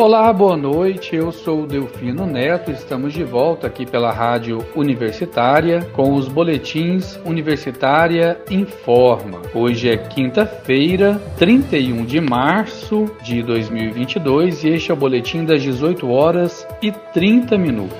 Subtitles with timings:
[0.00, 1.14] Olá, boa noite.
[1.14, 2.70] Eu sou o Delfino Neto.
[2.70, 9.42] Estamos de volta aqui pela Rádio Universitária com os boletins Universitária Informa.
[9.54, 16.10] Hoje é quinta-feira, 31 de março de 2022 e este é o boletim das 18
[16.10, 17.98] horas e 30 minutos.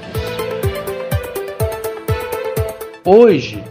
[3.04, 3.62] Hoje,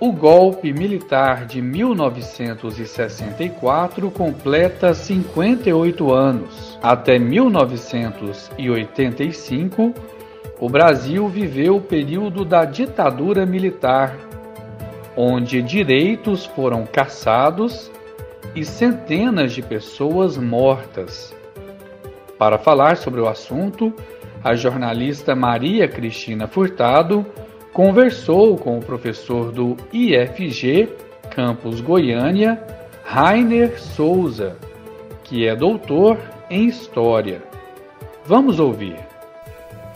[0.00, 6.78] o golpe militar de 1964 completa 58 anos.
[6.80, 9.92] Até 1985,
[10.60, 14.16] o Brasil viveu o período da ditadura militar,
[15.16, 17.90] onde direitos foram caçados
[18.54, 21.34] e centenas de pessoas mortas.
[22.38, 23.92] Para falar sobre o assunto,
[24.44, 27.26] a jornalista Maria Cristina Furtado
[27.78, 30.88] conversou com o professor do IFG
[31.30, 32.60] Campus Goiânia,
[33.04, 34.56] Rainer Souza,
[35.22, 36.18] que é doutor
[36.50, 37.40] em História.
[38.26, 38.96] Vamos ouvir.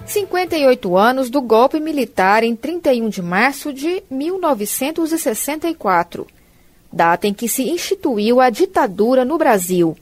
[0.06, 6.24] 58 anos do golpe militar em 31 de março de 1964,
[6.92, 9.96] data em que se instituiu a ditadura no Brasil,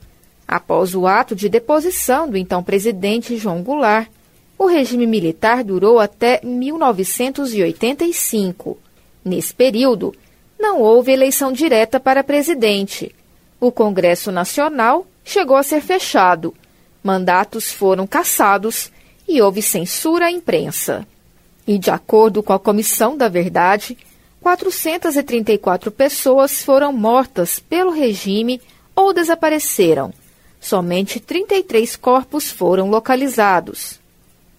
[0.47, 4.11] após o ato de deposição do então presidente João Goulart
[4.61, 8.77] o regime militar durou até 1985.
[9.25, 10.15] Nesse período,
[10.59, 13.15] não houve eleição direta para presidente.
[13.59, 16.55] O Congresso Nacional chegou a ser fechado,
[17.03, 18.93] mandatos foram cassados
[19.27, 21.07] e houve censura à imprensa.
[21.67, 23.97] E, de acordo com a Comissão da Verdade,
[24.43, 28.61] 434 pessoas foram mortas pelo regime
[28.95, 30.13] ou desapareceram.
[30.61, 34.00] Somente 33 corpos foram localizados.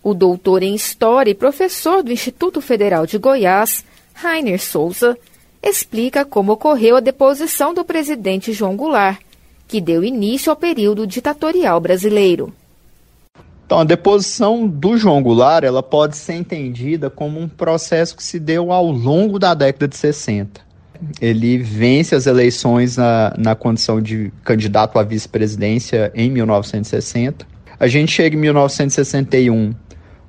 [0.03, 5.15] O doutor em História e professor do Instituto Federal de Goiás, Rainer Souza,
[5.61, 9.19] explica como ocorreu a deposição do presidente João Goulart,
[9.67, 12.51] que deu início ao período ditatorial brasileiro.
[13.63, 18.39] Então, a deposição do João Goulart ela pode ser entendida como um processo que se
[18.39, 20.59] deu ao longo da década de 60.
[21.21, 27.45] Ele vence as eleições na, na condição de candidato à vice-presidência em 1960.
[27.79, 29.73] A gente chega em 1961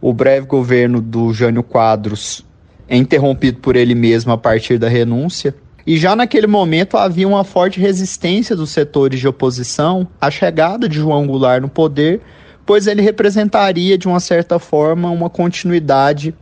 [0.02, 2.44] o breve governo do Jânio Quadros
[2.88, 5.54] é interrompido por ele mesmo a partir da renúncia.
[5.86, 10.96] E já naquele momento havia uma forte resistência dos setores de oposição à chegada de
[10.96, 12.20] João Goulart no poder,
[12.66, 16.34] pois ele representaria, de uma certa forma, uma continuidade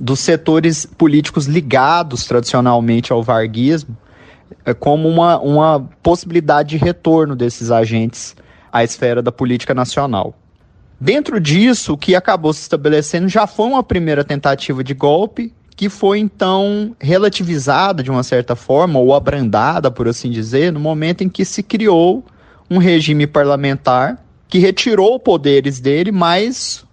[0.00, 3.96] dos setores políticos ligados tradicionalmente ao varguismo,
[4.64, 8.36] é, como uma, uma possibilidade de retorno desses agentes
[8.72, 10.34] à esfera da política nacional.
[11.00, 15.88] Dentro disso, o que acabou se estabelecendo já foi uma primeira tentativa de golpe, que
[15.88, 21.28] foi então relativizada de uma certa forma, ou abrandada, por assim dizer, no momento em
[21.30, 22.22] que se criou
[22.68, 26.84] um regime parlamentar que retirou poderes dele, mas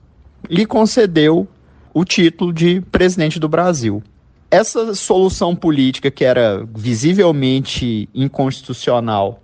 [0.50, 1.46] lhe concedeu
[1.94, 4.02] o título de presidente do Brasil.
[4.50, 9.44] Essa solução política, que era visivelmente inconstitucional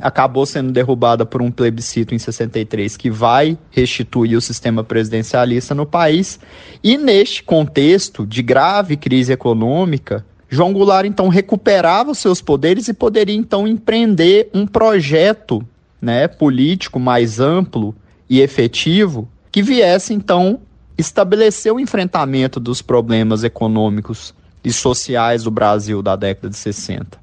[0.00, 5.86] acabou sendo derrubada por um plebiscito em 63 que vai restituir o sistema presidencialista no
[5.86, 6.40] país.
[6.82, 12.94] E neste contexto de grave crise econômica, João Goulart então recuperava os seus poderes e
[12.94, 15.66] poderia então empreender um projeto,
[16.00, 17.94] né, político mais amplo
[18.28, 20.60] e efetivo que viesse então
[20.96, 27.18] estabelecer o enfrentamento dos problemas econômicos e sociais do Brasil da década de 60.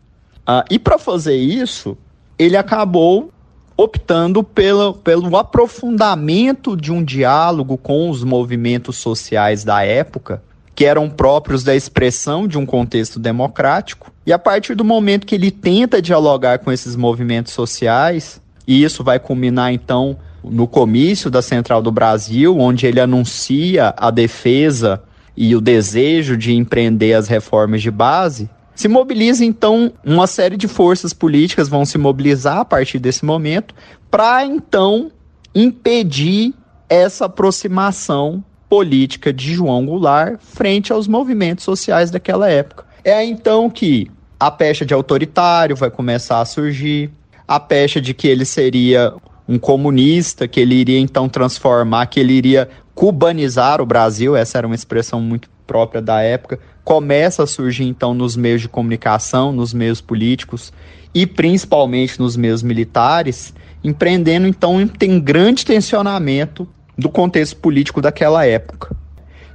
[0.46, 1.98] Ah, e para fazer isso,
[2.40, 3.30] ele acabou
[3.76, 10.42] optando pelo, pelo aprofundamento de um diálogo com os movimentos sociais da época,
[10.74, 14.12] que eram próprios da expressão de um contexto democrático.
[14.26, 19.04] E a partir do momento que ele tenta dialogar com esses movimentos sociais, e isso
[19.04, 25.02] vai culminar então no comício da Central do Brasil, onde ele anuncia a defesa
[25.36, 30.66] e o desejo de empreender as reformas de base, se mobiliza então uma série de
[30.66, 33.76] forças políticas vão se mobilizar a partir desse momento
[34.10, 35.12] para então
[35.54, 36.54] impedir
[36.88, 42.86] essa aproximação política de João Goulart frente aos movimentos sociais daquela época.
[43.04, 44.10] É então que
[44.40, 47.12] a pecha de autoritário vai começar a surgir,
[47.46, 49.14] a pecha de que ele seria
[49.46, 54.66] um comunista, que ele iria então transformar, que ele iria cubanizar o Brasil, essa era
[54.66, 59.74] uma expressão muito própria da época, começa a surgir então nos meios de comunicação, nos
[59.74, 60.74] meios políticos
[61.14, 63.54] e principalmente nos meios militares,
[63.84, 66.68] empreendendo então tem grande tensionamento
[66.98, 68.96] do contexto político daquela época.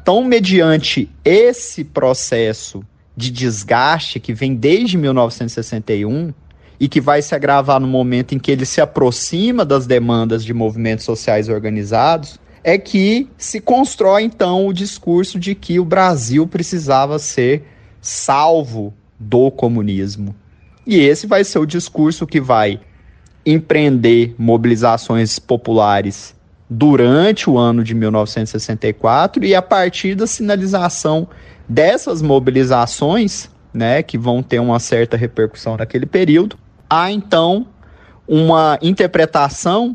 [0.00, 2.84] Então, mediante esse processo
[3.16, 6.32] de desgaste que vem desde 1961
[6.78, 10.52] e que vai se agravar no momento em que ele se aproxima das demandas de
[10.52, 17.18] movimentos sociais organizados, é que se constrói então o discurso de que o Brasil precisava
[17.18, 17.62] ser
[18.00, 20.34] salvo do comunismo.
[20.86, 22.80] E esse vai ser o discurso que vai
[23.44, 26.34] empreender mobilizações populares
[26.68, 31.28] durante o ano de 1964 e a partir da sinalização
[31.68, 36.56] dessas mobilizações, né, que vão ter uma certa repercussão naquele período,
[36.88, 37.66] há então
[38.26, 39.94] uma interpretação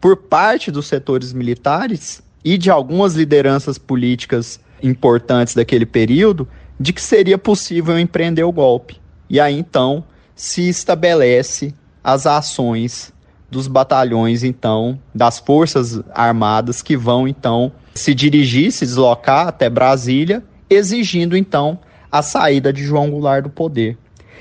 [0.00, 6.48] por parte dos setores militares e de algumas lideranças políticas importantes daquele período
[6.78, 9.00] de que seria possível empreender o golpe.
[9.28, 10.04] E aí então
[10.34, 13.12] se estabelece as ações
[13.50, 20.44] dos batalhões então das forças armadas que vão então se dirigir, se deslocar até Brasília,
[20.70, 21.78] exigindo então
[22.10, 23.98] a saída de João Goulart do poder.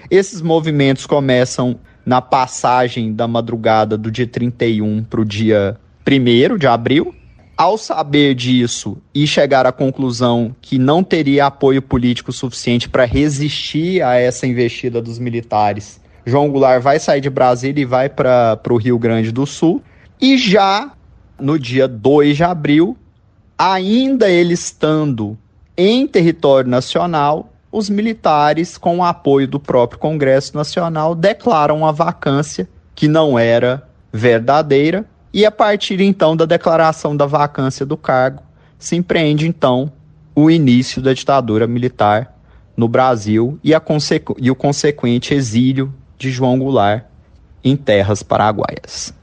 [0.09, 5.77] Esses movimentos começam na passagem da madrugada do dia 31 para o dia
[6.07, 7.13] 1 de abril.
[7.57, 14.01] Ao saber disso e chegar à conclusão que não teria apoio político suficiente para resistir
[14.01, 18.77] a essa investida dos militares, João Goulart vai sair de Brasília e vai para o
[18.77, 19.81] Rio Grande do Sul.
[20.21, 20.93] E já
[21.37, 22.95] no dia 2 de abril,
[23.57, 25.37] ainda ele estando
[25.75, 32.67] em território nacional, os militares, com o apoio do próprio Congresso Nacional, declaram a vacância
[32.95, 38.41] que não era verdadeira, e a partir então da declaração da vacância do cargo,
[38.79, 39.91] se empreende então
[40.33, 42.35] o início da ditadura militar
[42.75, 43.71] no Brasil e,
[44.39, 47.05] e o consequente exílio de João Goulart
[47.63, 49.13] em terras paraguaias.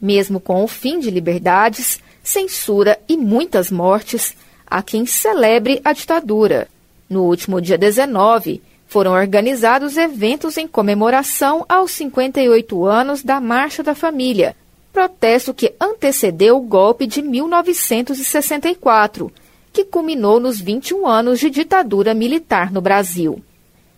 [0.00, 4.34] Mesmo com o fim de liberdades, censura e muitas mortes,
[4.66, 6.68] há quem celebre a ditadura.
[7.08, 13.94] No último dia 19, foram organizados eventos em comemoração aos 58 anos da Marcha da
[13.94, 14.56] Família,
[14.92, 19.32] protesto que antecedeu o golpe de 1964,
[19.72, 23.42] que culminou nos 21 anos de ditadura militar no Brasil.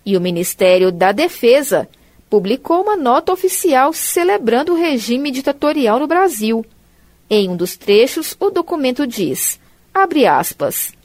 [0.05, 1.89] E o Ministério da Defesa
[2.31, 6.65] publicou uma nota oficial celebrando o regime ditatorial no Brasil.
[7.29, 9.61] Em um dos trechos, o documento diz,
[9.93, 10.96] abre aspas,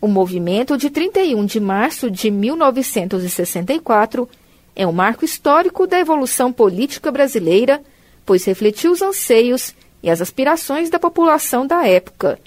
[0.00, 4.28] o movimento de 31 de março de 1964
[4.74, 7.82] é um marco histórico da evolução política brasileira,
[8.24, 12.38] pois refletiu os anseios e as aspirações da população da época.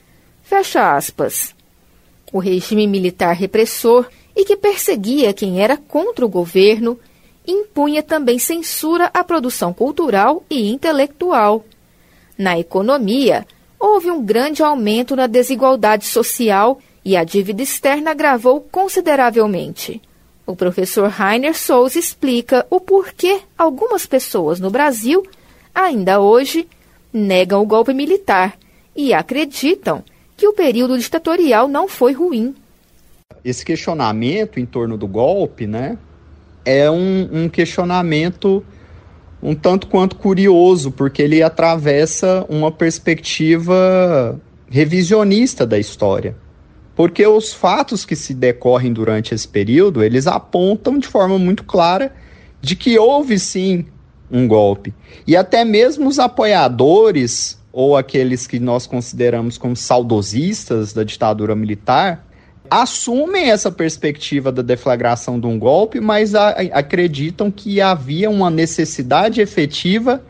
[0.42, 1.54] Fecha aspas.
[2.32, 6.98] O regime militar repressor e que perseguia quem era contra o governo
[7.46, 11.66] impunha também censura à produção cultural e intelectual.
[12.38, 13.46] Na economia,
[13.78, 20.02] houve um grande aumento na desigualdade social e a dívida externa agravou consideravelmente.
[20.46, 25.24] O professor Rainer Souza explica o porquê algumas pessoas no Brasil,
[25.74, 26.68] ainda hoje,
[27.14, 28.58] negam o golpe militar
[28.96, 30.04] e acreditam
[30.36, 32.56] que o período ditatorial não foi ruim.
[33.44, 35.98] Esse questionamento em torno do golpe, né,
[36.66, 38.64] é um, um questionamento
[39.42, 44.40] um tanto quanto curioso, porque ele atravessa uma perspectiva
[44.70, 46.36] revisionista da história.
[46.96, 52.14] Porque os fatos que se decorrem durante esse período, eles apontam de forma muito clara
[52.62, 53.86] de que houve sim
[54.30, 54.94] um golpe.
[55.26, 62.28] E até mesmo os apoiadores ou aqueles que nós consideramos como saudosistas da ditadura militar,
[62.70, 70.24] assumem essa perspectiva da deflagração de um golpe, mas acreditam que havia uma necessidade efetiva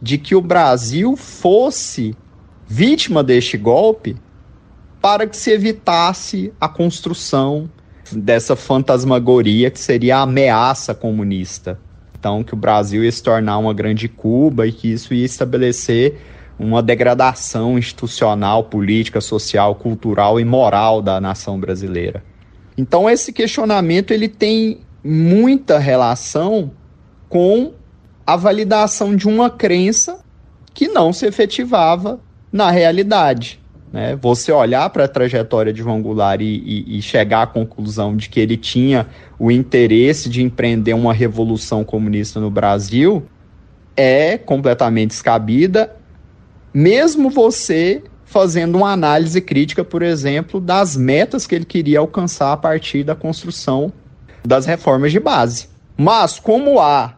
[0.00, 2.16] de que o Brasil fosse
[2.66, 4.16] vítima deste golpe
[5.04, 7.68] para que se evitasse a construção
[8.10, 11.78] dessa fantasmagoria que seria a ameaça comunista.
[12.18, 16.18] Então, que o Brasil ia se tornar uma grande Cuba e que isso ia estabelecer
[16.58, 22.24] uma degradação institucional, política, social, cultural e moral da nação brasileira.
[22.74, 26.70] Então esse questionamento ele tem muita relação
[27.28, 27.74] com
[28.26, 30.24] a validação de uma crença
[30.72, 32.18] que não se efetivava
[32.50, 33.62] na realidade.
[33.94, 34.16] Né?
[34.16, 38.28] Você olhar para a trajetória de João Goulart e, e, e, chegar à conclusão de
[38.28, 39.06] que ele tinha
[39.38, 43.22] o interesse de empreender uma revolução comunista no Brasil
[43.96, 45.94] é completamente descabida
[46.74, 52.56] mesmo você fazendo uma análise crítica, por exemplo, das metas que ele queria alcançar a
[52.56, 53.92] partir da construção
[54.44, 55.68] das reformas de base.
[55.96, 57.16] Mas como há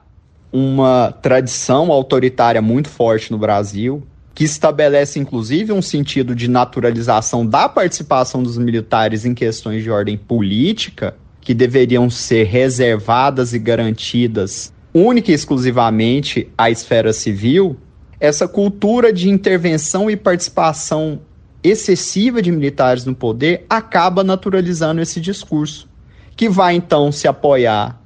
[0.52, 7.70] uma tradição autoritária muito forte no Brasil, que estabelece inclusive um sentido de naturalização da
[7.70, 15.30] participação dos militares em questões de ordem política, que deveriam ser reservadas e garantidas única
[15.30, 17.78] e exclusivamente à esfera civil,
[18.20, 21.18] essa cultura de intervenção e participação
[21.64, 25.88] excessiva de militares no poder acaba naturalizando esse discurso,
[26.36, 27.98] que vai então se apoiar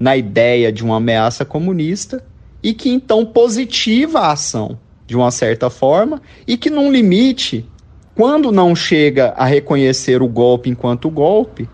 [0.00, 2.24] na ideia de uma ameaça comunista
[2.60, 4.76] e que então positiva a ação
[5.06, 7.68] de uma certa forma e que num limite,
[8.14, 11.68] quando não chega a reconhecer o golpe enquanto golpe,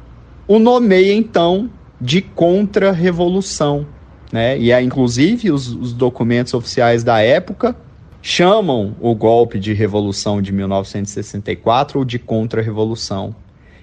[0.46, 1.70] o nomeia então
[2.00, 3.86] de contra-revolução,
[4.32, 4.58] né?
[4.58, 7.76] E é, inclusive os, os documentos oficiais da época
[8.20, 13.34] chamam o golpe de revolução de 1964 ou de contra-revolução.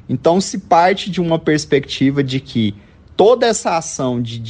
[0.08, 2.74] Então se parte de uma perspectiva de que
[3.16, 4.42] toda essa ação de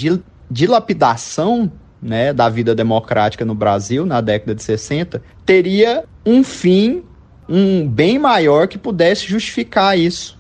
[0.50, 7.04] dilapidação né, da vida democrática no Brasil na década de 60 teria um fim
[7.50, 10.38] um bem maior que pudesse justificar isso.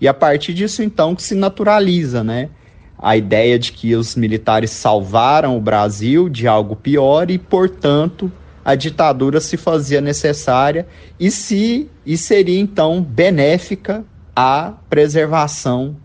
[0.00, 2.48] E a partir disso então que se naturaliza, né?
[2.96, 8.30] A ideia de que os militares salvaram o Brasil de algo pior e, portanto,
[8.64, 10.86] a ditadura se fazia necessária
[11.18, 15.96] e se e seria então benéfica à preservação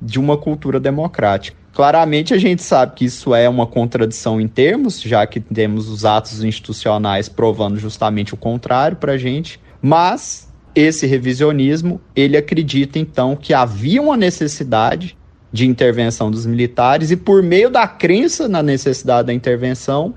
[0.00, 1.61] de uma cultura democrática.
[1.72, 6.04] Claramente a gente sabe que isso é uma contradição em termos, já que temos os
[6.04, 13.34] atos institucionais provando justamente o contrário para a gente, mas esse revisionismo ele acredita então
[13.34, 15.16] que havia uma necessidade
[15.50, 20.14] de intervenção dos militares e por meio da crença na necessidade da intervenção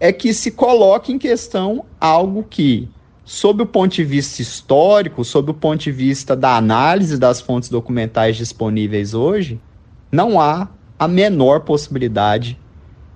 [0.00, 2.88] é que se coloca em questão algo que,
[3.24, 7.68] sob o ponto de vista histórico, sob o ponto de vista da análise das fontes
[7.68, 9.60] documentais disponíveis hoje,
[10.10, 10.68] não há
[11.04, 12.58] a menor possibilidade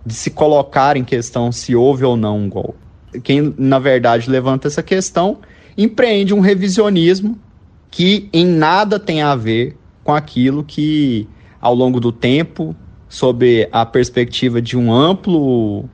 [0.04, 2.78] de se colocar em questão se houve ou não um golpe.
[3.22, 5.38] Quem, na verdade, levanta essa questão
[5.76, 7.38] empreende um revisionismo
[7.90, 11.26] que em nada tem a ver com aquilo que,
[11.60, 12.76] ao longo do tempo,
[13.08, 15.88] sob a perspectiva de um amplo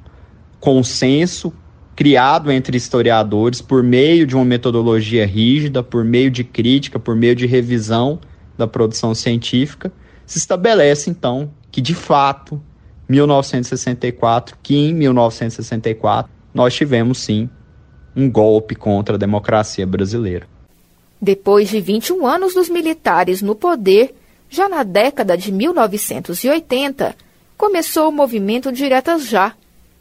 [0.59, 1.53] consenso
[1.95, 7.37] criado entre historiadores por meio de uma metodologia rígida, por meio de crítica, por meio
[7.37, 8.19] de revisão
[8.59, 9.93] da produção científica,
[10.27, 12.63] se estabelece então que de fato
[13.09, 17.51] 1964, que em 1964 nós tivemos sim
[18.15, 20.47] um golpe contra a democracia brasileira.
[21.21, 24.15] Depois de 21 anos dos militares no poder,
[24.49, 27.17] já na década de 1980,
[27.57, 29.53] começou o movimento Diretas Já,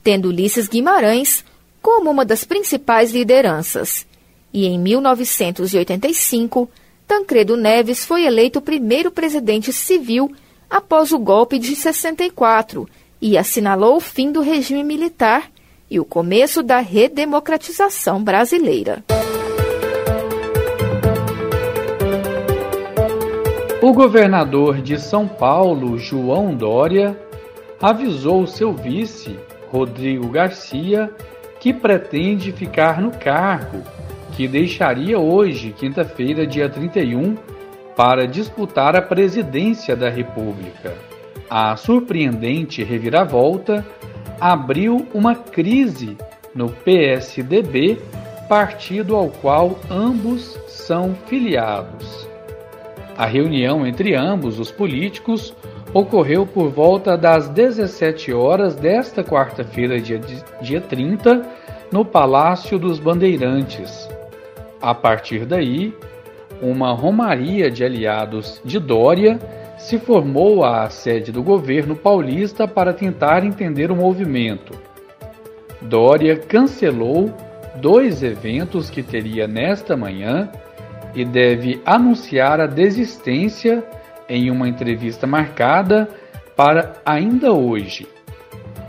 [0.03, 1.43] tendo Ulisses Guimarães
[1.81, 4.05] como uma das principais lideranças.
[4.53, 6.69] E em 1985,
[7.07, 10.31] Tancredo Neves foi eleito primeiro presidente civil
[10.73, 12.89] após o golpe de 64
[13.21, 15.51] e assinalou o fim do regime militar
[15.87, 19.03] e o começo da redemocratização brasileira.
[23.83, 27.15] O governador de São Paulo, João Dória,
[27.79, 29.37] avisou seu vice,
[29.69, 31.11] Rodrigo Garcia,
[31.59, 33.83] que pretende ficar no cargo,
[34.35, 37.35] que deixaria hoje, quinta-feira, dia 31,
[37.95, 40.93] para disputar a presidência da República.
[41.49, 43.85] A surpreendente reviravolta
[44.39, 46.17] abriu uma crise
[46.53, 47.99] no PSDB,
[48.49, 52.27] partido ao qual ambos são filiados.
[53.17, 55.55] A reunião entre ambos os políticos
[55.93, 60.19] ocorreu por volta das 17 horas desta quarta-feira, dia,
[60.61, 61.47] dia 30,
[61.91, 64.09] no Palácio dos Bandeirantes.
[64.81, 65.93] A partir daí,
[66.61, 69.39] uma romaria de aliados de Dória
[69.77, 74.73] se formou à sede do governo paulista para tentar entender o movimento.
[75.81, 77.33] Dória cancelou
[77.75, 80.49] dois eventos que teria nesta manhã
[81.13, 83.83] e deve anunciar a desistência
[84.29, 86.07] em uma entrevista marcada
[86.55, 88.07] para ainda hoje.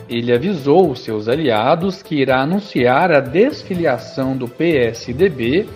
[0.09, 5.67] Ele avisou seus aliados que irá anunciar a desfiliação do PSDB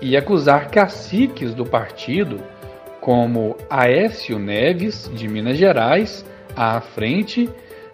[0.00, 2.40] e acusar caciques do partido,
[3.00, 6.24] como Aécio Neves, de Minas Gerais,
[6.56, 7.48] à frente,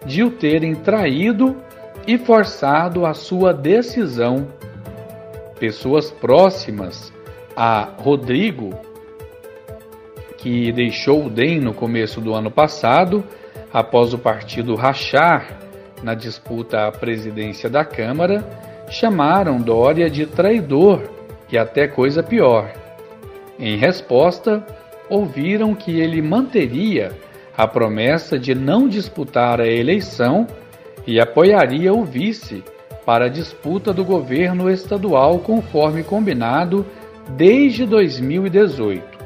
[0.05, 1.57] de o terem traído
[2.05, 4.47] e forçado a sua decisão.
[5.59, 7.11] Pessoas próximas
[7.55, 8.87] a Rodrigo
[10.37, 13.23] que deixou o DEM no começo do ano passado,
[13.73, 15.59] após o partido rachar
[16.03, 18.47] na disputa à presidência da Câmara,
[18.89, 21.16] chamaram Dória de traidor
[21.51, 22.71] e até coisa pior.
[23.59, 24.65] Em resposta,
[25.09, 27.11] ouviram que ele manteria
[27.57, 30.45] a promessa de não disputar a eleição
[31.07, 32.63] e apoiaria o vice
[33.05, 36.85] para a disputa do governo estadual conforme combinado
[37.29, 39.17] desde 2018.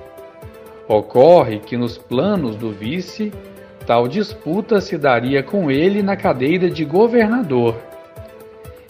[0.88, 3.34] Ocorre que nos planos do vice,
[3.86, 7.75] tal disputa se daria com ele na cadeira de governador.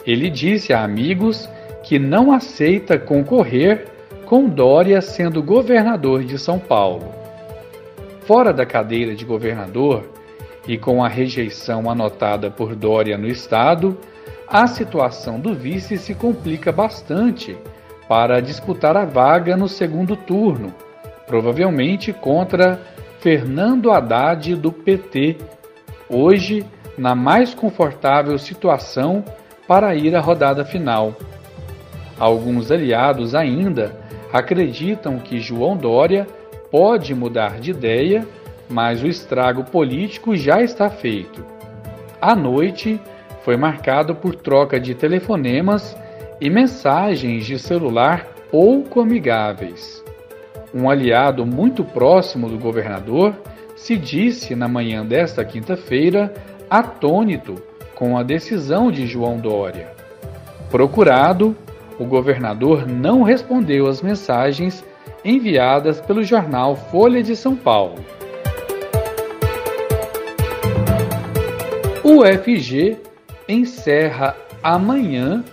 [0.06, 1.48] Ele disse a amigos
[1.82, 3.86] que não aceita concorrer
[4.26, 7.12] com Dória sendo governador de São Paulo.
[8.26, 10.04] Fora da cadeira de governador
[10.66, 13.98] e com a rejeição anotada por Dória no estado,
[14.46, 17.56] a situação do vice se complica bastante
[18.08, 20.72] para disputar a vaga no segundo turno,
[21.26, 22.80] provavelmente contra
[23.20, 25.38] Fernando Haddad do PT,
[26.08, 26.64] hoje
[26.98, 29.24] na mais confortável situação
[29.66, 31.14] para ir à rodada final.
[32.22, 33.96] Alguns aliados ainda
[34.32, 36.24] acreditam que João Dória
[36.70, 38.24] pode mudar de ideia,
[38.70, 41.44] mas o estrago político já está feito.
[42.20, 43.00] À noite
[43.44, 45.96] foi marcado por troca de telefonemas
[46.40, 50.00] e mensagens de celular pouco amigáveis.
[50.72, 53.34] Um aliado muito próximo do governador
[53.74, 56.32] se disse na manhã desta quinta-feira
[56.70, 57.60] atônito
[57.96, 59.90] com a decisão de João Dória.
[60.70, 61.56] Procurado,
[62.02, 64.84] o governador não respondeu às mensagens
[65.24, 67.94] enviadas pelo jornal Folha de São Paulo.
[72.02, 72.98] O FG
[73.48, 75.44] encerra amanhã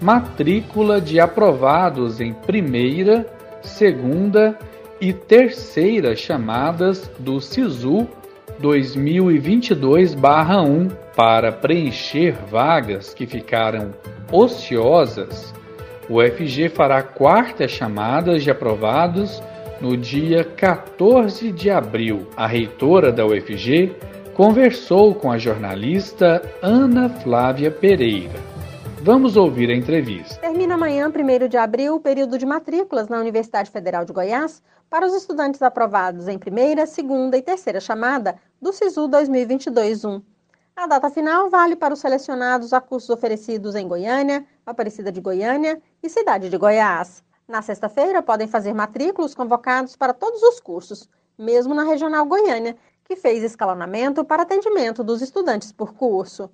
[0.00, 3.26] matrícula de aprovados em primeira,
[3.62, 4.58] segunda
[5.00, 8.08] e terceira chamadas do SISU
[8.60, 13.94] 2022-1 para preencher vagas que ficaram
[14.32, 15.54] ociosas.
[16.10, 19.42] O FG fará quarta chamada de aprovados
[19.78, 22.26] no dia 14 de abril.
[22.34, 23.94] A reitora da UFG
[24.34, 28.40] conversou com a jornalista Ana Flávia Pereira.
[29.02, 30.40] Vamos ouvir a entrevista.
[30.40, 35.06] Termina amanhã, 1 de abril, o período de matrículas na Universidade Federal de Goiás para
[35.06, 40.22] os estudantes aprovados em primeira, segunda e terceira chamada do SISU 2022-1.
[40.80, 45.82] A data final vale para os selecionados a cursos oferecidos em Goiânia, Aparecida de Goiânia
[46.00, 47.24] e Cidade de Goiás.
[47.48, 53.16] Na sexta-feira, podem fazer matrículas convocados para todos os cursos, mesmo na Regional Goiânia, que
[53.16, 56.48] fez escalonamento para atendimento dos estudantes por curso.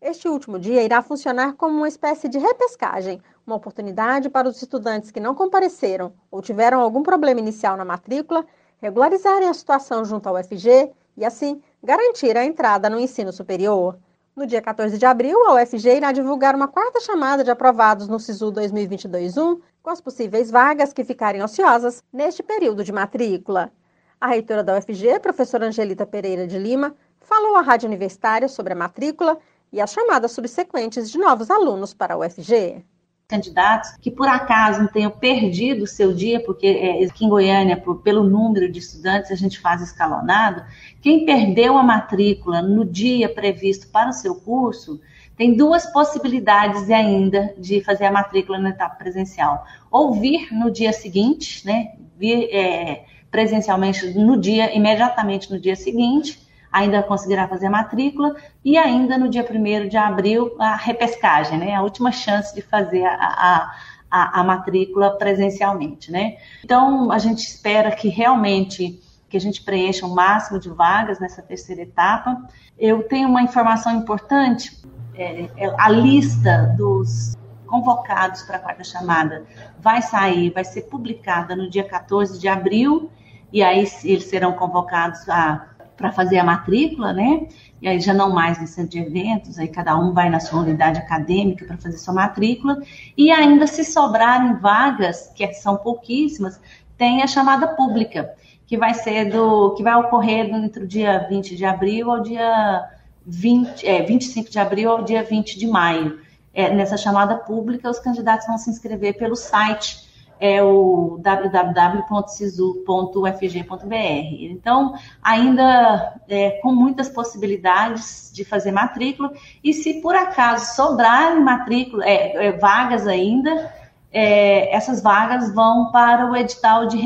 [0.00, 5.10] Este último dia irá funcionar como uma espécie de repescagem, uma oportunidade para os estudantes
[5.10, 8.46] que não compareceram ou tiveram algum problema inicial na matrícula
[8.78, 13.98] regularizarem a situação junto ao UFG e, assim, garantir a entrada no ensino superior.
[14.34, 18.20] No dia 14 de abril, a UFG irá divulgar uma quarta chamada de aprovados no
[18.20, 23.72] SISU 2022-1, com as possíveis vagas que ficarem ociosas neste período de matrícula.
[24.20, 28.76] A reitora da UFG, professora Angelita Pereira de Lima, falou à Rádio Universitária sobre a
[28.76, 29.38] matrícula
[29.72, 32.84] e as chamadas subsequentes de novos alunos para a UFG
[33.28, 37.96] candidatos que por acaso tenham perdido o seu dia, porque é, aqui em Goiânia, por,
[37.96, 40.64] pelo número de estudantes, a gente faz escalonado.
[41.00, 45.00] Quem perdeu a matrícula no dia previsto para o seu curso,
[45.36, 49.66] tem duas possibilidades ainda de fazer a matrícula na etapa presencial.
[49.90, 51.94] Ou vir no dia seguinte, né?
[52.16, 56.45] Vir é, presencialmente no dia, imediatamente no dia seguinte,
[56.76, 61.74] ainda conseguirá fazer matrícula e ainda no dia 1 de abril a repescagem, né?
[61.74, 63.74] A última chance de fazer a, a,
[64.10, 66.36] a, a matrícula presencialmente, né?
[66.62, 71.42] Então, a gente espera que realmente que a gente preencha o máximo de vagas nessa
[71.42, 72.46] terceira etapa.
[72.78, 74.80] Eu tenho uma informação importante,
[75.14, 77.34] é, é, a lista dos
[77.66, 79.44] convocados para a quarta chamada
[79.80, 83.10] vai sair, vai ser publicada no dia 14 de abril,
[83.52, 87.46] e aí eles serão convocados a para fazer a matrícula, né?
[87.80, 90.60] E aí já não mais no centro de eventos, aí cada um vai na sua
[90.60, 92.80] unidade acadêmica para fazer sua matrícula.
[93.16, 96.60] E ainda se sobrarem vagas, que são pouquíssimas,
[96.96, 98.34] tem a chamada pública,
[98.66, 102.88] que vai ser do que vai ocorrer entre o dia 20 de abril ao dia
[103.26, 106.20] 20, é, 25 de abril ao dia 20 de maio.
[106.54, 110.05] É, nessa chamada pública, os candidatos vão se inscrever pelo site
[110.38, 113.94] é o www.cisu.ufg.br.
[114.40, 119.32] Então, ainda é, com muitas possibilidades de fazer matrícula,
[119.64, 123.74] e se por acaso sobrarem matrícula, é, é, vagas ainda,
[124.12, 126.98] é, essas vagas vão para o edital de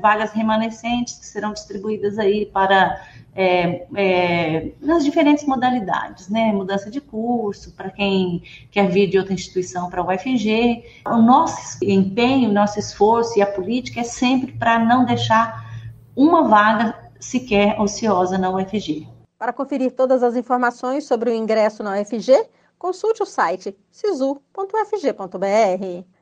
[0.00, 3.00] vagas remanescentes, que serão distribuídas aí para
[3.34, 6.52] é, é, nas diferentes modalidades, né?
[6.52, 10.84] Mudança de curso, para quem quer vir de outra instituição para o UFG.
[11.06, 15.70] O nosso empenho, nosso esforço e a política é sempre para não deixar
[16.14, 19.08] uma vaga sequer ociosa na UFG.
[19.38, 22.46] Para conferir todas as informações sobre o ingresso na UFG,
[22.78, 24.42] consulte o site sisu.ufg.br.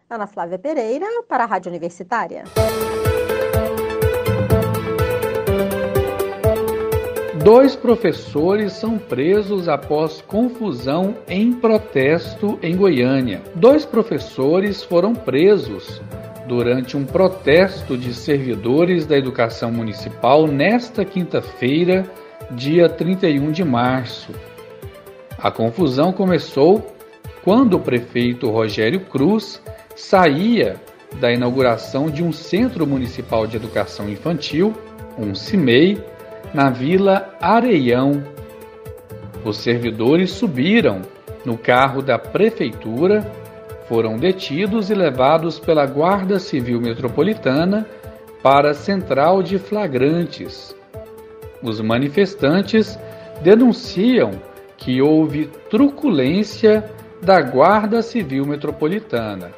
[0.08, 2.44] Ana Flávia Pereira, para a Rádio Universitária.
[7.42, 13.40] Dois professores são presos após confusão em protesto em Goiânia.
[13.54, 16.02] Dois professores foram presos
[16.46, 22.04] durante um protesto de servidores da educação municipal nesta quinta-feira,
[22.50, 24.34] dia 31 de março.
[25.38, 26.94] A confusão começou
[27.42, 29.62] quando o prefeito Rogério Cruz
[29.96, 30.76] saía
[31.18, 34.74] da inauguração de um Centro Municipal de Educação Infantil,
[35.18, 36.09] um CIMEI,
[36.52, 38.22] na Vila Areião.
[39.44, 41.02] Os servidores subiram
[41.44, 43.22] no carro da prefeitura,
[43.88, 47.86] foram detidos e levados pela Guarda Civil Metropolitana
[48.42, 50.74] para a Central de Flagrantes.
[51.62, 52.98] Os manifestantes
[53.42, 54.32] denunciam
[54.76, 56.84] que houve truculência
[57.22, 59.50] da Guarda Civil Metropolitana.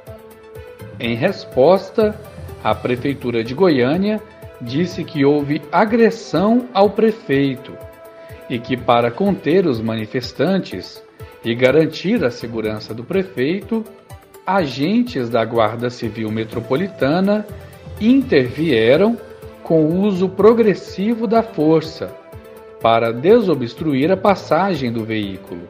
[0.99, 2.15] Em resposta,
[2.63, 4.21] a Prefeitura de Goiânia
[4.63, 7.77] disse que houve agressão ao prefeito
[8.49, 11.03] e que, para conter os manifestantes
[11.45, 13.85] e garantir a segurança do prefeito,
[14.47, 17.47] agentes da Guarda Civil Metropolitana
[18.01, 19.19] intervieram
[19.63, 22.15] com o uso progressivo da força
[22.81, 25.69] para desobstruir a passagem do veículo.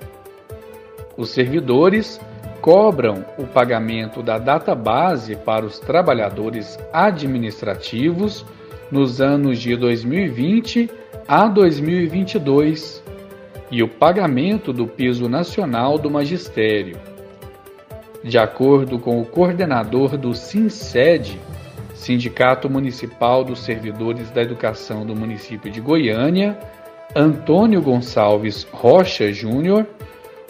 [1.17, 2.21] Os servidores
[2.61, 8.47] cobram o pagamento da data base para os trabalhadores administrativos
[8.93, 10.91] nos anos de 2020
[11.27, 13.03] a 2022
[13.71, 16.99] e o pagamento do piso nacional do magistério.
[18.23, 21.41] De acordo com o coordenador do SINSED,
[21.95, 26.59] Sindicato Municipal dos Servidores da Educação do município de Goiânia,
[27.17, 29.87] Antônio Gonçalves Rocha Júnior,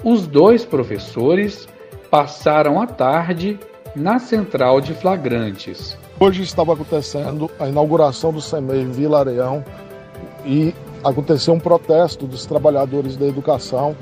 [0.03, 1.69] os dois professores
[2.11, 3.57] passaram a tarde
[3.95, 5.97] na central de flagrantes.
[6.25, 9.65] Hoje estava acontecendo a inauguração do CEMEI Vila Areão
[10.47, 13.97] e aconteceu um protesto dos trabalhadores da educação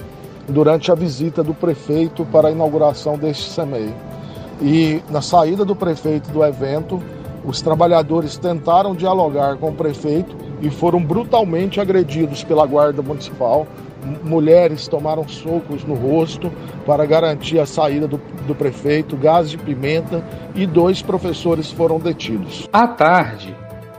[0.47, 3.95] durante a visita do prefeito para a inauguração deste CEMEI.
[4.61, 7.03] E na saída do prefeito do evento,
[7.43, 13.67] os trabalhadores tentaram dialogar com o prefeito e foram brutalmente agredidos pela Guarda Municipal.
[14.23, 16.53] Mulheres tomaram socos no rosto
[16.85, 20.25] para garantir a saída do, do prefeito, gás de pimenta
[20.55, 22.69] e dois professores foram detidos.
[22.73, 23.55] À tarde,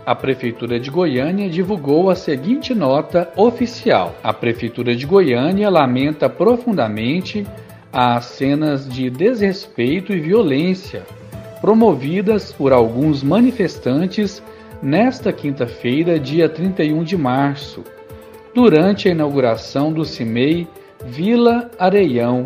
[0.06, 7.46] a Prefeitura de Goiânia divulgou a seguinte nota oficial: A Prefeitura de Goiânia lamenta profundamente
[7.94, 11.04] as cenas de desrespeito e violência
[11.62, 14.42] promovidas por alguns manifestantes
[14.82, 17.84] nesta quinta-feira, dia 31 de março,
[18.54, 20.68] durante a inauguração do CIMEI
[21.06, 22.44] Vila Areião.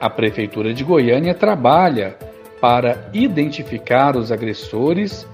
[0.00, 2.16] A Prefeitura de Goiânia trabalha
[2.60, 5.26] para identificar os agressores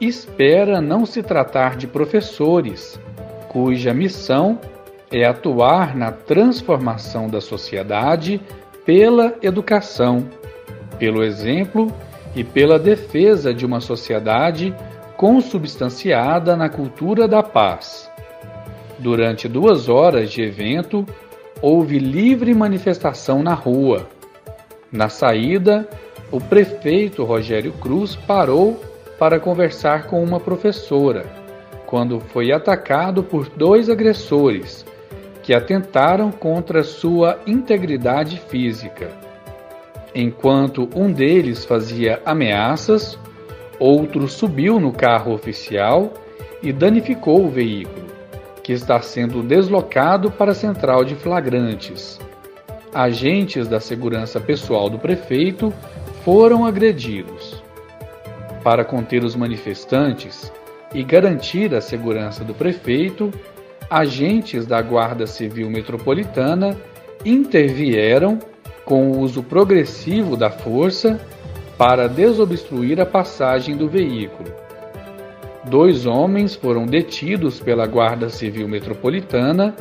[0.00, 3.00] e espera não se tratar de professores,
[3.48, 4.58] cuja missão
[5.10, 8.40] é atuar na transformação da sociedade
[8.84, 10.28] pela educação,
[10.98, 11.92] pelo exemplo
[12.34, 14.74] e pela defesa de uma sociedade
[15.16, 18.10] consubstanciada na cultura da paz.
[18.98, 21.06] Durante duas horas de evento,
[21.62, 24.08] houve livre manifestação na rua.
[24.90, 25.88] Na saída,
[26.30, 28.80] o prefeito Rogério Cruz parou
[29.18, 31.26] para conversar com uma professora,
[31.86, 34.84] quando foi atacado por dois agressores
[35.42, 39.10] que atentaram contra sua integridade física.
[40.14, 43.18] Enquanto um deles fazia ameaças,
[43.78, 46.12] Outro subiu no carro oficial
[46.60, 48.07] e danificou o veículo,
[48.68, 52.20] que está sendo deslocado para a central de flagrantes.
[52.92, 55.72] Agentes da segurança pessoal do prefeito
[56.22, 57.62] foram agredidos.
[58.62, 60.52] Para conter os manifestantes
[60.92, 63.32] e garantir a segurança do prefeito,
[63.88, 66.76] agentes da Guarda Civil Metropolitana
[67.24, 68.38] intervieram
[68.84, 71.18] com o uso progressivo da força
[71.78, 74.67] para desobstruir a passagem do veículo.
[75.68, 79.76] Dois homens foram detidos pela Guarda Civil Metropolitana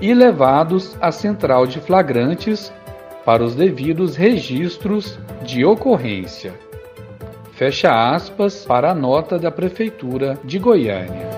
[0.00, 2.72] e levados à central de flagrantes
[3.24, 6.54] para os devidos registros de ocorrência.
[7.52, 11.28] Fecha aspas para a nota da Prefeitura de Goiânia.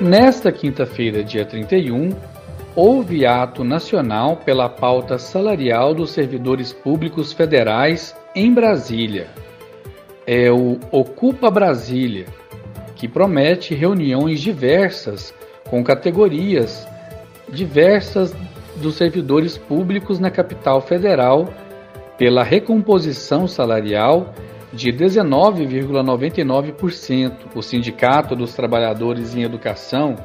[0.00, 2.10] Nesta quinta-feira, dia 31,
[2.80, 9.26] houve ato nacional pela pauta salarial dos servidores públicos federais em Brasília.
[10.26, 12.24] É o Ocupa Brasília,
[12.96, 15.34] que promete reuniões diversas
[15.68, 16.88] com categorias
[17.50, 18.34] diversas
[18.76, 21.52] dos servidores públicos na capital federal
[22.16, 24.32] pela recomposição salarial
[24.72, 27.32] de 19,99%.
[27.54, 30.16] O Sindicato dos Trabalhadores em Educação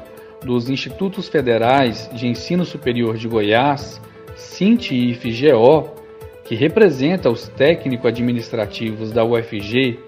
[0.46, 4.00] dos Institutos Federais de Ensino Superior de Goiás,
[4.36, 5.90] SINTIF-GO,
[6.44, 9.98] que representa os técnico-administrativos da UFG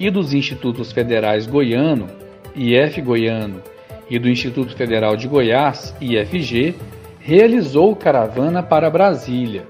[0.00, 2.08] e dos Institutos Federais Goiano,
[2.56, 3.62] IF Goiano,
[4.08, 6.74] e do Instituto Federal de Goiás, IFG,
[7.20, 9.64] realizou caravana para Brasília.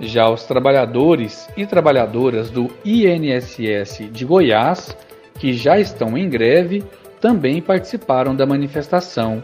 [0.00, 4.96] Já os trabalhadores e trabalhadoras do INSS de Goiás,
[5.38, 6.82] que já estão em greve,
[7.20, 9.42] também participaram da manifestação.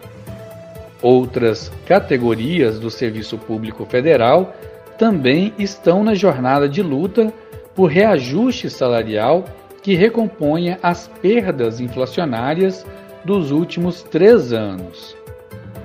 [1.03, 4.55] Outras categorias do Serviço Público Federal
[4.99, 7.33] também estão na jornada de luta
[7.75, 9.45] por reajuste salarial
[9.83, 12.87] que recomponha as perdas inflacionárias
[13.25, 15.15] dos últimos três anos.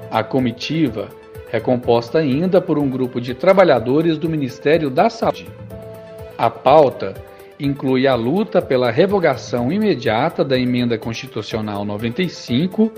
[0.09, 1.09] A comitiva
[1.51, 5.47] é composta ainda por um grupo de trabalhadores do Ministério da Saúde.
[6.37, 7.13] A pauta
[7.59, 12.91] inclui a luta pela revogação imediata da Emenda Constitucional 95,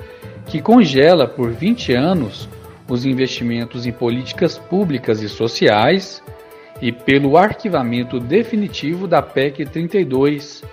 [0.46, 2.48] que congela por 20 anos
[2.88, 6.22] os investimentos em políticas públicas e sociais,
[6.82, 10.64] e pelo arquivamento definitivo da PEC 32,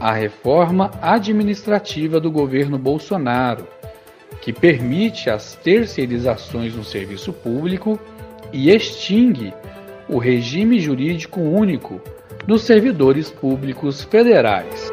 [0.00, 3.66] a reforma administrativa do governo Bolsonaro,
[4.40, 7.98] que permite as terceirizações no serviço público
[8.52, 9.52] e extingue
[10.08, 12.00] o regime jurídico único
[12.46, 14.92] dos servidores públicos federais.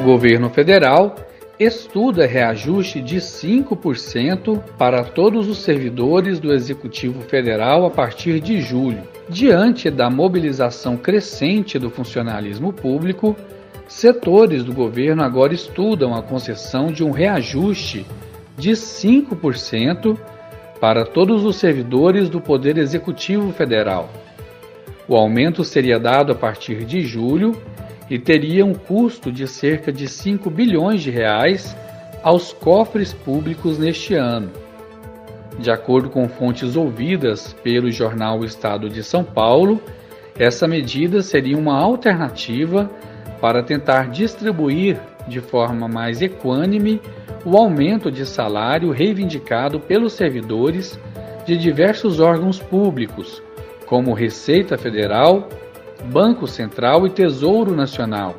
[0.00, 1.14] O governo federal
[1.58, 9.02] estuda reajuste de 5% para todos os servidores do Executivo Federal a partir de julho.
[9.28, 13.36] Diante da mobilização crescente do funcionalismo público,
[13.86, 18.06] setores do governo agora estudam a concessão de um reajuste
[18.56, 20.18] de 5%
[20.80, 24.08] para todos os servidores do Poder Executivo Federal.
[25.10, 27.60] O aumento seria dado a partir de julho
[28.08, 31.76] e teria um custo de cerca de 5 bilhões de reais
[32.22, 34.52] aos cofres públicos neste ano.
[35.58, 39.82] De acordo com fontes ouvidas pelo jornal Estado de São Paulo,
[40.38, 42.88] essa medida seria uma alternativa
[43.40, 44.96] para tentar distribuir
[45.26, 47.00] de forma mais equânime
[47.44, 50.96] o aumento de salário reivindicado pelos servidores
[51.44, 53.42] de diversos órgãos públicos,
[53.90, 55.48] como Receita Federal,
[56.04, 58.36] Banco Central e Tesouro Nacional,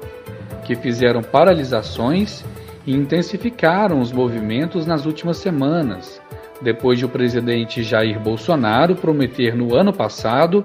[0.63, 2.41] que fizeram paralisações
[2.87, 6.21] e intensificaram os movimentos nas últimas semanas,
[6.61, 10.63] depois de o presidente Jair Bolsonaro prometer no ano passado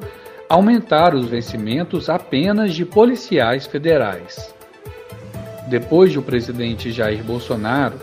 [0.49, 4.55] aumentar os vencimentos apenas de policiais federais.
[5.69, 7.97] Depois de o presidente Jair Bolsonaro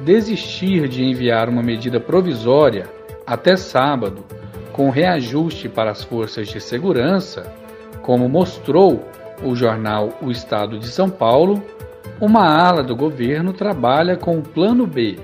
[0.00, 2.88] desistir de enviar uma medida provisória
[3.26, 4.24] até sábado
[4.72, 7.52] com reajuste para as forças de segurança,
[8.02, 9.04] como mostrou
[9.42, 11.62] o jornal O Estado de São Paulo,
[12.20, 15.18] uma ala do governo trabalha com o Plano B.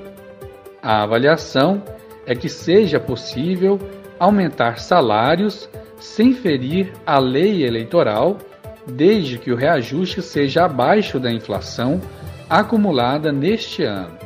[0.82, 1.82] A avaliação
[2.26, 3.78] é que seja possível
[4.18, 8.38] aumentar salários sem ferir a lei eleitoral,
[8.87, 12.00] desde que o reajuste seja abaixo da inflação
[12.48, 14.16] acumulada neste ano.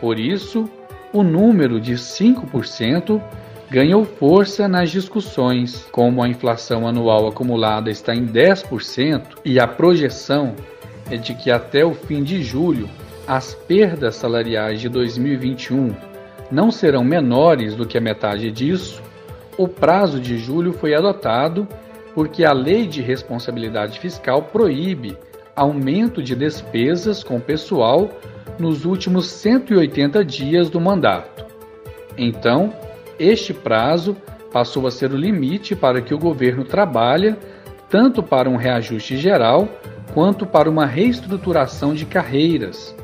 [0.00, 0.68] Por isso,
[1.12, 3.20] o número de 5%
[3.70, 10.54] ganhou força nas discussões, como a inflação anual acumulada está em 10% e a projeção
[11.10, 12.88] é de que até o fim de julho
[13.26, 15.94] as perdas salariais de 2021
[16.50, 19.02] não serão menores do que a metade disso,
[19.58, 21.68] o prazo de julho foi adotado
[22.14, 25.16] porque a Lei de Responsabilidade Fiscal proíbe
[25.54, 28.08] aumento de despesas com pessoal
[28.58, 31.44] nos últimos 180 dias do mandato.
[32.16, 32.72] Então,
[33.18, 34.16] este prazo
[34.52, 37.36] passou a ser o limite para que o governo trabalhe
[37.90, 39.68] tanto para um reajuste geral
[40.12, 42.94] quanto para uma reestruturação de carreiras,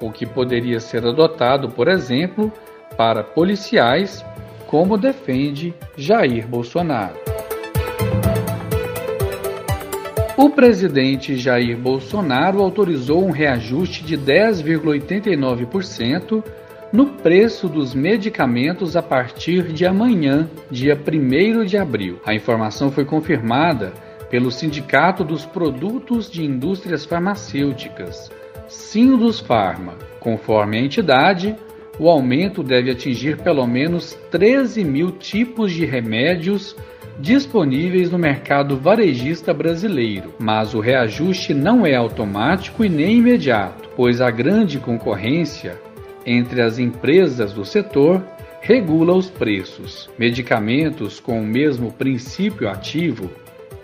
[0.00, 2.52] o que poderia ser adotado, por exemplo,
[2.96, 4.24] para policiais,
[4.66, 7.14] como defende Jair Bolsonaro.
[10.36, 16.42] O presidente Jair Bolsonaro autorizou um reajuste de 10,89%
[16.92, 22.20] no preço dos medicamentos a partir de amanhã, dia 1 de abril.
[22.24, 23.94] A informação foi confirmada
[24.28, 28.30] pelo Sindicato dos Produtos de Indústrias Farmacêuticas,
[28.68, 29.94] Sindus Pharma.
[30.20, 31.56] Conforme a entidade,
[31.98, 36.76] o aumento deve atingir pelo menos 13 mil tipos de remédios
[37.18, 44.20] disponíveis no mercado varejista brasileiro, mas o reajuste não é automático e nem imediato, pois
[44.20, 45.78] a grande concorrência
[46.26, 48.22] entre as empresas do setor
[48.60, 50.08] regula os preços.
[50.18, 53.30] Medicamentos com o mesmo princípio ativo,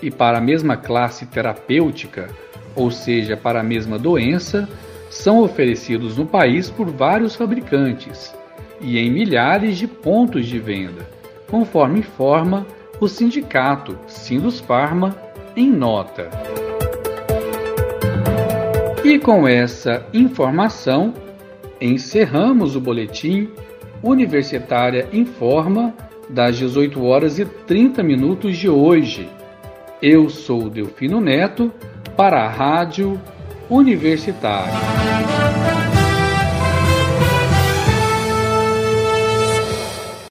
[0.01, 2.29] e para a mesma classe terapêutica,
[2.77, 4.68] ou seja, para a mesma doença,
[5.11, 8.33] são oferecidos no país por vários fabricantes
[8.81, 11.09] e em milhares de pontos de venda,
[11.51, 12.66] conforme informa
[13.01, 15.16] o sindicato Sindus Pharma
[15.57, 16.29] em nota.
[19.05, 21.14] E com essa informação,
[21.81, 23.49] encerramos o boletim
[24.03, 25.95] Universitária Informa
[26.29, 29.29] das 18 horas e 30 minutos de hoje.
[30.01, 31.73] Eu sou Delfino Neto
[32.17, 33.21] para a Rádio
[33.69, 35.88] Universitária.